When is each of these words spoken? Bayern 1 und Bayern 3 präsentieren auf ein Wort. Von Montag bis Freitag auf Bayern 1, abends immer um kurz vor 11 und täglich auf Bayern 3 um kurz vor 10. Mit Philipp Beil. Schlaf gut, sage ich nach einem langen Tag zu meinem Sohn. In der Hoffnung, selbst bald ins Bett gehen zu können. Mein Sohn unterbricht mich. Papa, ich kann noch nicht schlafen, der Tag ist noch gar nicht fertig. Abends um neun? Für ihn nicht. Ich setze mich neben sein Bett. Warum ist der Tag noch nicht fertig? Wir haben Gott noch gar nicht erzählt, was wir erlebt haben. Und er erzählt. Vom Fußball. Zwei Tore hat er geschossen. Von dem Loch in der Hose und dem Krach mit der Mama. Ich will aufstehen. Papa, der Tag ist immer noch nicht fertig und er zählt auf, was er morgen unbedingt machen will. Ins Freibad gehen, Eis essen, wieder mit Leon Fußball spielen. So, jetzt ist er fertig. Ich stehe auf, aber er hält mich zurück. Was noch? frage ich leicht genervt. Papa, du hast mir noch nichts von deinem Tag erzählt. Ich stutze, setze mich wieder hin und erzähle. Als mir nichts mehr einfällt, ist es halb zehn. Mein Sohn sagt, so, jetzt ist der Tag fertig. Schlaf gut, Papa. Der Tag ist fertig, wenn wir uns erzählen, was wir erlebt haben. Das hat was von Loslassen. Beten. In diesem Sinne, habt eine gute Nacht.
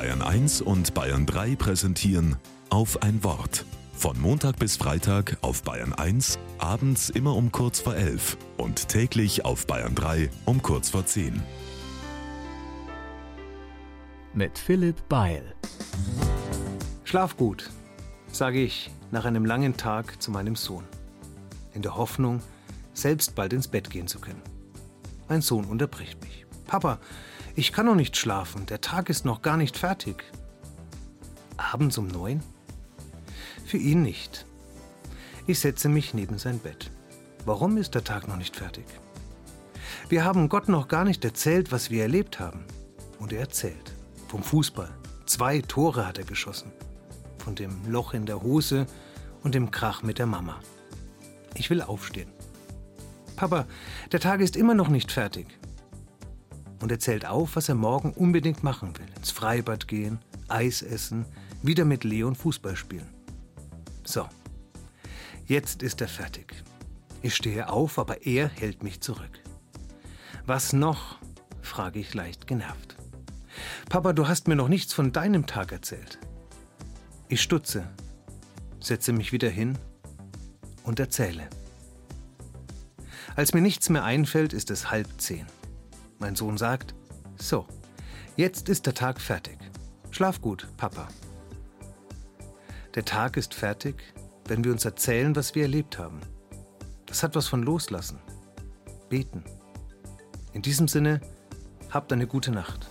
Bayern 0.00 0.22
1 0.22 0.62
und 0.62 0.94
Bayern 0.94 1.26
3 1.26 1.56
präsentieren 1.56 2.36
auf 2.70 3.02
ein 3.02 3.22
Wort. 3.22 3.66
Von 3.92 4.18
Montag 4.18 4.58
bis 4.58 4.78
Freitag 4.78 5.36
auf 5.42 5.62
Bayern 5.62 5.92
1, 5.92 6.38
abends 6.56 7.10
immer 7.10 7.36
um 7.36 7.52
kurz 7.52 7.80
vor 7.80 7.94
11 7.94 8.38
und 8.56 8.88
täglich 8.88 9.44
auf 9.44 9.66
Bayern 9.66 9.94
3 9.94 10.30
um 10.46 10.62
kurz 10.62 10.88
vor 10.88 11.04
10. 11.04 11.42
Mit 14.32 14.58
Philipp 14.58 15.06
Beil. 15.10 15.54
Schlaf 17.04 17.36
gut, 17.36 17.68
sage 18.32 18.62
ich 18.62 18.90
nach 19.10 19.26
einem 19.26 19.44
langen 19.44 19.76
Tag 19.76 20.22
zu 20.22 20.30
meinem 20.30 20.56
Sohn. 20.56 20.84
In 21.74 21.82
der 21.82 21.94
Hoffnung, 21.94 22.40
selbst 22.94 23.34
bald 23.34 23.52
ins 23.52 23.68
Bett 23.68 23.90
gehen 23.90 24.06
zu 24.06 24.18
können. 24.18 24.40
Mein 25.28 25.42
Sohn 25.42 25.66
unterbricht 25.66 26.22
mich. 26.22 26.46
Papa, 26.70 27.00
ich 27.56 27.72
kann 27.72 27.86
noch 27.86 27.96
nicht 27.96 28.16
schlafen, 28.16 28.64
der 28.66 28.80
Tag 28.80 29.08
ist 29.10 29.24
noch 29.24 29.42
gar 29.42 29.56
nicht 29.56 29.76
fertig. 29.76 30.22
Abends 31.56 31.98
um 31.98 32.06
neun? 32.06 32.44
Für 33.66 33.76
ihn 33.76 34.02
nicht. 34.02 34.46
Ich 35.48 35.58
setze 35.58 35.88
mich 35.88 36.14
neben 36.14 36.38
sein 36.38 36.60
Bett. 36.60 36.92
Warum 37.44 37.76
ist 37.76 37.96
der 37.96 38.04
Tag 38.04 38.28
noch 38.28 38.36
nicht 38.36 38.54
fertig? 38.54 38.84
Wir 40.08 40.24
haben 40.24 40.48
Gott 40.48 40.68
noch 40.68 40.86
gar 40.86 41.02
nicht 41.02 41.24
erzählt, 41.24 41.72
was 41.72 41.90
wir 41.90 42.02
erlebt 42.02 42.38
haben. 42.38 42.64
Und 43.18 43.32
er 43.32 43.40
erzählt. 43.40 43.92
Vom 44.28 44.44
Fußball. 44.44 44.94
Zwei 45.26 45.62
Tore 45.62 46.06
hat 46.06 46.18
er 46.18 46.24
geschossen. 46.24 46.70
Von 47.38 47.56
dem 47.56 47.90
Loch 47.90 48.14
in 48.14 48.26
der 48.26 48.42
Hose 48.42 48.86
und 49.42 49.56
dem 49.56 49.72
Krach 49.72 50.04
mit 50.04 50.20
der 50.20 50.26
Mama. 50.26 50.60
Ich 51.56 51.68
will 51.68 51.82
aufstehen. 51.82 52.30
Papa, 53.34 53.66
der 54.12 54.20
Tag 54.20 54.40
ist 54.40 54.54
immer 54.54 54.74
noch 54.74 54.88
nicht 54.88 55.10
fertig 55.10 55.59
und 56.80 56.90
er 56.90 56.98
zählt 56.98 57.26
auf, 57.26 57.56
was 57.56 57.68
er 57.68 57.74
morgen 57.74 58.12
unbedingt 58.12 58.62
machen 58.62 58.96
will. 58.98 59.06
Ins 59.16 59.30
Freibad 59.30 59.88
gehen, 59.88 60.18
Eis 60.48 60.82
essen, 60.82 61.26
wieder 61.62 61.84
mit 61.84 62.04
Leon 62.04 62.34
Fußball 62.34 62.76
spielen. 62.76 63.08
So, 64.04 64.26
jetzt 65.46 65.82
ist 65.82 66.00
er 66.00 66.08
fertig. 66.08 66.54
Ich 67.22 67.34
stehe 67.34 67.68
auf, 67.68 67.98
aber 67.98 68.26
er 68.26 68.48
hält 68.48 68.82
mich 68.82 69.00
zurück. 69.00 69.40
Was 70.46 70.72
noch? 70.72 71.18
frage 71.60 72.00
ich 72.00 72.14
leicht 72.14 72.46
genervt. 72.46 72.96
Papa, 73.88 74.12
du 74.12 74.26
hast 74.26 74.48
mir 74.48 74.56
noch 74.56 74.68
nichts 74.68 74.92
von 74.92 75.12
deinem 75.12 75.46
Tag 75.46 75.72
erzählt. 75.72 76.18
Ich 77.28 77.42
stutze, 77.42 77.86
setze 78.80 79.12
mich 79.12 79.32
wieder 79.32 79.50
hin 79.50 79.78
und 80.82 80.98
erzähle. 80.98 81.48
Als 83.36 83.54
mir 83.54 83.60
nichts 83.60 83.88
mehr 83.88 84.02
einfällt, 84.02 84.52
ist 84.52 84.70
es 84.70 84.90
halb 84.90 85.08
zehn. 85.18 85.46
Mein 86.20 86.36
Sohn 86.36 86.58
sagt, 86.58 86.94
so, 87.36 87.66
jetzt 88.36 88.68
ist 88.68 88.84
der 88.84 88.92
Tag 88.92 89.18
fertig. 89.18 89.58
Schlaf 90.10 90.42
gut, 90.42 90.68
Papa. 90.76 91.08
Der 92.94 93.06
Tag 93.06 93.38
ist 93.38 93.54
fertig, 93.54 94.02
wenn 94.46 94.62
wir 94.62 94.70
uns 94.70 94.84
erzählen, 94.84 95.34
was 95.34 95.54
wir 95.54 95.62
erlebt 95.62 95.98
haben. 95.98 96.20
Das 97.06 97.22
hat 97.22 97.34
was 97.34 97.48
von 97.48 97.62
Loslassen. 97.62 98.18
Beten. 99.08 99.42
In 100.52 100.60
diesem 100.60 100.88
Sinne, 100.88 101.22
habt 101.88 102.12
eine 102.12 102.26
gute 102.26 102.50
Nacht. 102.50 102.90